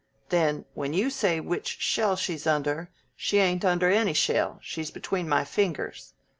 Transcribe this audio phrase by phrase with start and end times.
[0.29, 5.29] Then when you say which shell she's under, she ain't under any shell; she's between
[5.29, 6.15] my fingers.